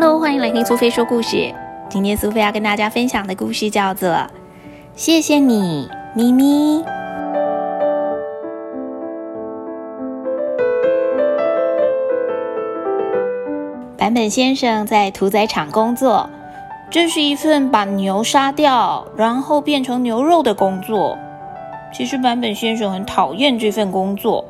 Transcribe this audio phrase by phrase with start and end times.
[0.00, 1.52] Hello，欢迎来听苏菲说故事。
[1.88, 4.08] 今天苏菲要跟大家分享的故事叫做
[4.94, 6.78] 《谢谢你，咪咪》。
[13.96, 16.30] 版本先生在屠宰场工作，
[16.88, 21.18] 这是一份把牛杀掉，然后变成牛肉的工作。
[21.92, 24.44] 其实版本先生很讨厌这份工作，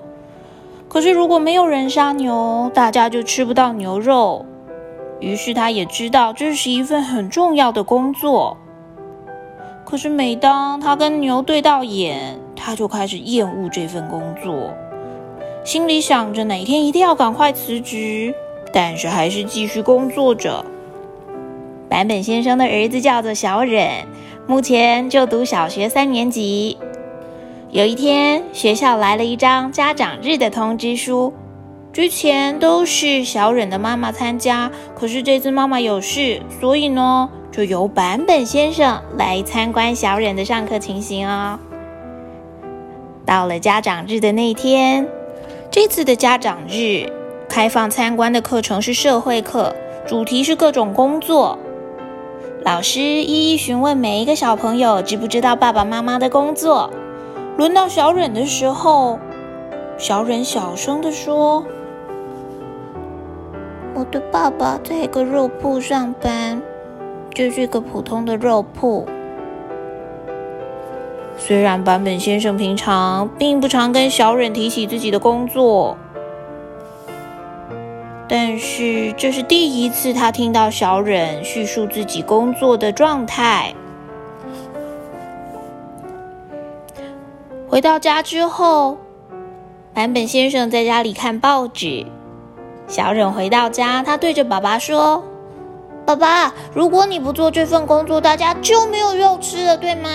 [0.90, 4.44] 可是如果没有人杀牛，大家就吃不到牛肉。
[5.20, 8.56] 于是他也知道这是一份很重要的工作。
[9.84, 14.72] 可是每当他跟牛对到眼，他就开始厌恶这份工作，
[15.64, 18.34] 心里想着哪天一定要赶快辞职，
[18.72, 20.64] 但是还是继续工作着。
[21.88, 24.06] 版本先生的儿子叫做小忍，
[24.46, 26.76] 目前就读小学三年级。
[27.70, 31.32] 有一天，学校来了一张家长日的通知书。
[31.92, 41.58] 之前都是小忍的妈妈参加，可是这次妈妈有事，所以呢，就由版本先生来参观小忍的上课情形哦。
[43.24, 45.08] 到了家长日的那天，
[45.70, 47.12] 这次的家长日
[47.48, 49.74] 开放参观的课程是社会课，
[50.06, 51.58] 主题是各种工作。
[52.64, 56.90] 老师一一询问每一个小朋友知不知道爸爸妈妈的工作。
[57.56, 59.18] 轮到小忍的时候，
[59.96, 61.64] 小忍小声的说
[63.98, 66.62] ：“我的爸爸在一个肉铺上班，
[67.34, 69.04] 就是一个普通的肉铺。
[71.36, 75.98] 虽然版本先生平常并不常跟小忍提起自己的工作，
[78.28, 83.74] 但是这是第一次他听到小忍叙述自己工作的状态。”
[87.66, 88.96] 回到家之后，
[89.92, 92.06] 版本先生在家里看报纸。
[92.88, 95.22] 小忍回到家，他对着爸爸说
[96.06, 100.08] ：“爸爸，如果你不做这份工作，大家就没有肉吃了，对吗？”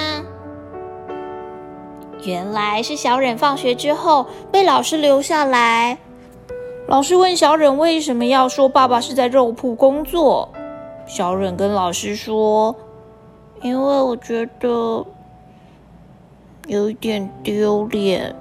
[2.25, 5.97] 原来是小忍放学之后被老师留下来。
[6.87, 10.49] 老师问小忍为什么要说爸爸是在肉铺工作。
[11.05, 12.75] 小忍跟老师说
[13.61, 15.05] ：“因为我觉得。”
[16.67, 18.33] 有一点丢脸。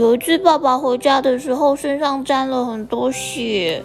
[0.00, 3.84] 有一次，爸爸回家的时候，身上沾了很多血。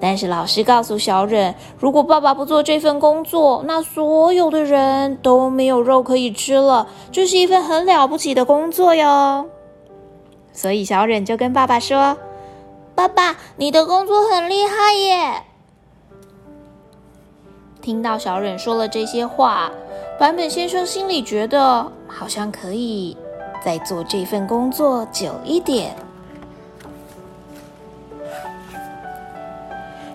[0.00, 6.88] 但是老师告诉小忍，如果爸爸不做这份工作，那所有的人都没有肉可以吃了。
[7.12, 9.44] 这是一份很了不起的工作哟。
[10.54, 12.16] 所以小忍就跟爸爸说
[12.96, 15.42] ：“爸爸，你的工作很厉害耶！”
[17.82, 19.70] 听到小忍说了这些话。
[20.18, 23.14] 版本先生心里觉得好像可以
[23.64, 25.94] 再做这份工作久一点。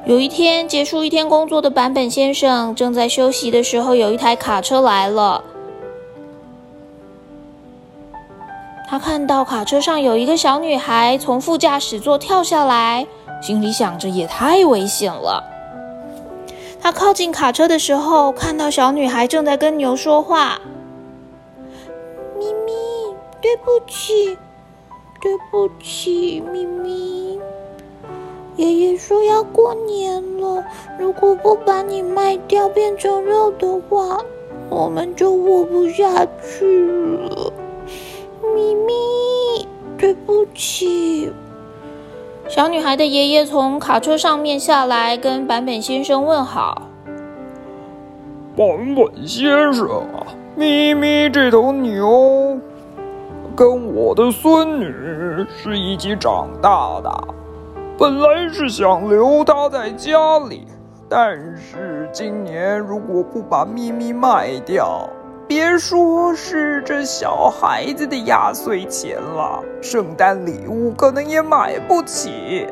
[0.06, 5.44] 有一天结束一天工作的版本先生正在休息的时候，有一台卡车来了。
[8.90, 13.06] 他看到卡车上有一个小女孩从副驾驶座跳下来，
[13.41, 15.44] 心里想着也太危险了。
[16.80, 20.62] 他靠近卡车的时候，看到小女孩正在跟牛说话：“，
[23.42, 24.38] 对不起，
[25.22, 27.40] 对不起，咪咪。
[28.56, 30.64] 爷爷说要过年了，
[30.98, 34.20] 如果不把你卖掉变成肉的话，
[34.70, 37.53] 我们就活不下去了。
[38.56, 39.68] 咪咪，
[39.98, 41.31] 对不起。”
[42.50, 46.81] 小女孩的爷爷从卡车上面下来，跟版本先生问好。
[48.56, 50.25] 版本先生啊，
[50.56, 52.58] 咪咪这头牛
[53.57, 54.94] 跟我的孙女
[55.50, 57.09] 是一起长大的，
[57.97, 60.68] 本来是想留她在家里，
[61.09, 65.09] 但是今年如果不把咪咪卖掉。
[65.47, 72.68] 别说是这小孩子的压岁钱了，圣诞礼物可能也买不起。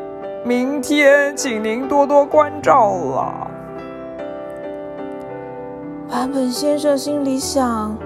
[0.45, 3.47] 明天请您多多关照了。
[6.07, 7.97] 版本先生心里想：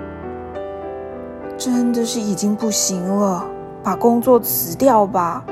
[1.60, 3.46] 真的是已经不行了，
[3.84, 5.44] 把工作辞掉吧。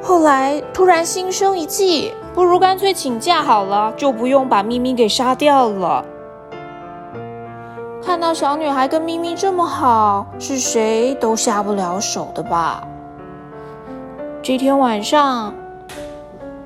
[0.00, 6.04] 后来突然心生一计，不如干脆请假好了，就不用把咪咪给杀掉了。
[8.04, 12.86] 看到小女孩跟咪咪这么好，是谁都下不了手的吧？
[14.42, 15.54] 这天晚上，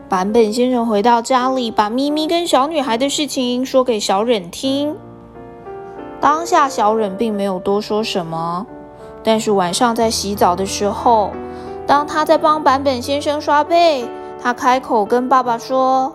[0.06, 4.96] 版本先生回到家里，把咪咪跟小女孩的事情说给小忍听。
[6.20, 8.66] 当下小忍并没有多说什么，
[9.22, 11.30] 但是晚上在洗澡的时候，
[11.86, 14.08] 当他在帮版本先生刷背，
[14.42, 16.12] 他开口跟爸爸说：“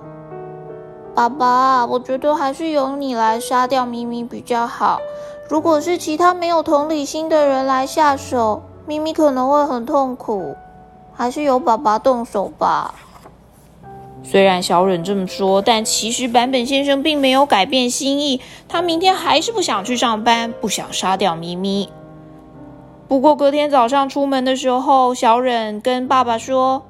[1.14, 5.00] 爸爸，我觉得还是由你来杀掉咪咪比较好。
[5.48, 10.56] 如果是其他没有同理心的人来下手，咪咪可能会很痛苦。
[11.14, 12.94] 还是由爸爸动手吧。”
[14.32, 18.40] 虽然小忍这么说，但其实坂本先生并没有改变心意。
[18.70, 21.90] 他明天还是不想去上班，不想杀掉咪咪。
[23.10, 26.84] 不过隔天早上出门的时候，小忍跟爸爸说：“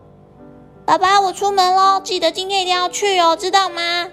[0.86, 4.10] 爸爸，我出门喽，记得今天一定要去哦，知道吗？”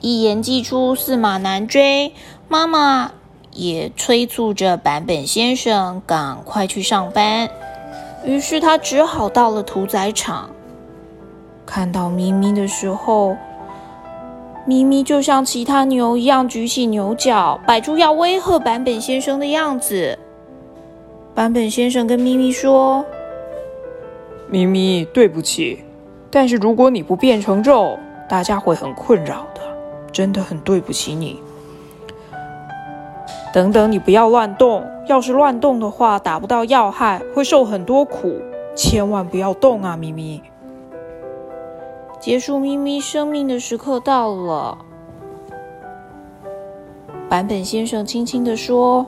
[0.00, 2.14] 一言既出，驷马难追。
[2.48, 3.12] 妈妈
[3.52, 7.50] 也催促着坂本先生赶快去上班，
[8.24, 10.48] 于是他只好到了屠宰场。
[11.74, 13.34] 看到咪咪的时候，
[14.66, 20.18] 咪咪就像其他牛一样举起牛角，摆出要威吓坂本先生的样子。
[21.34, 23.02] 坂本先生跟咪咪说
[24.52, 25.82] ：“咪咪，对不起，
[26.30, 27.98] 但是如果你不变成肉，
[28.28, 29.62] 大家会很困扰的，
[30.12, 31.40] 真的很对不起你。
[33.50, 38.42] 等等，你不要乱动，要是乱动的话，打不到要害，会受很多苦，
[38.76, 40.42] 千万不要动啊，咪咪。”
[42.22, 44.78] 结束咪咪生命的时刻到了，
[47.28, 49.04] 坂本先生轻轻的说：“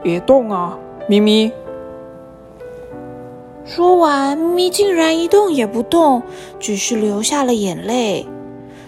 [0.00, 0.78] 别动啊，
[1.08, 1.50] 咪咪。”
[3.66, 6.22] 说完，咪咪竟然一动也不动，
[6.60, 8.24] 只是流下了眼泪。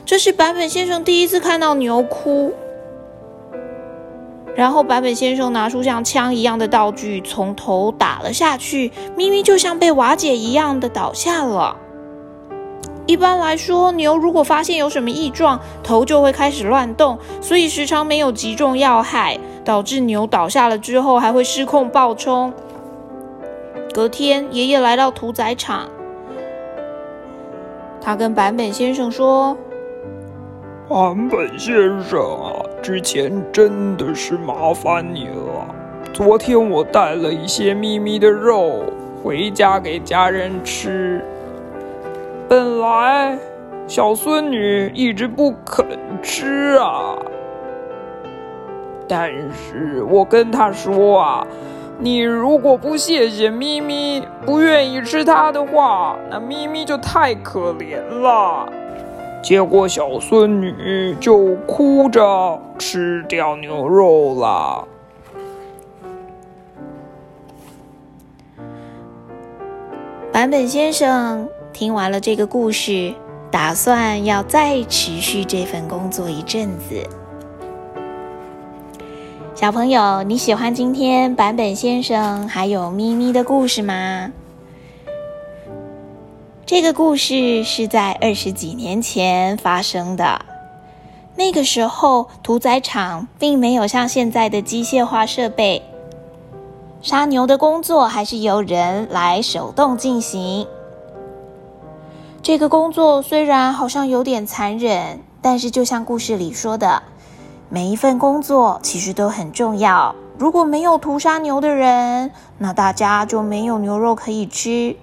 [0.07, 2.53] 这是坂本先生第一次看到牛哭。
[4.55, 11.77] 然后坂本先生拿出像枪一样的道具，从头打了下去，咪咪就像被瓦解一样的倒下了。
[13.11, 22.53] 一般来说，牛如果发现有什么异状，头就会开始乱动，所以时常没有击中要害，导致牛倒下了之后还会失控暴冲。
[23.93, 25.89] 隔天，爷爷来到屠宰场，
[28.01, 29.57] 他跟坂本先生说
[30.89, 31.75] ：“坂本先
[32.05, 35.75] 生啊，之前真的是麻烦你了。
[36.13, 38.85] 昨天我带了一些咪咪的肉
[39.21, 41.21] 回家给家人吃。”
[42.51, 43.39] 本来
[43.87, 45.87] 小孙女一直不肯
[46.21, 47.17] 吃啊，
[49.07, 51.47] 但是我跟她说啊，
[52.01, 58.69] 你如果不谢谢咪咪，不愿意吃它的话，那咪咪就太可怜了。
[59.41, 64.89] 结果小孙女就哭着吃掉牛肉了。
[70.33, 71.49] 版本先生。
[71.73, 73.15] 听完了这个故事，
[73.51, 77.09] 打算要再持续这份工作一阵子。
[79.55, 84.31] 小朋友，你喜欢今天版本先生还有咪咪的故事吗？
[86.67, 90.41] 这个故事是在二十几年前发生的。
[91.37, 95.83] 那个时候，屠宰场并没有像现在的机械化设备，
[97.03, 100.67] 杀牛的工作还是由人来手动进行。
[102.43, 107.03] 这个工作虽然好像有点残忍，但是就像故事里说的，
[107.69, 110.15] 每一份工作其实都很重要。
[110.39, 114.97] 如果没有屠杀牛的人，那大家就没有牛肉可以吃。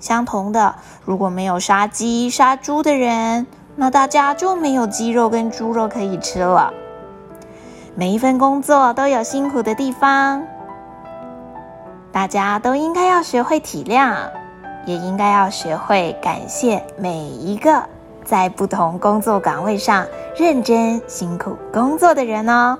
[0.00, 0.74] 相同的，
[1.06, 6.74] 如果没有杀鸡杀猪的人，那大家就没有鸡肉跟猪肉可以吃了。
[7.94, 10.42] 每一份工作都有辛苦的地方，
[12.12, 14.28] 大家都应该要学会体谅。
[14.84, 17.82] 也应该要学会感谢每一个
[18.24, 22.78] 在不同工作岗位上认真辛苦工作的人哦。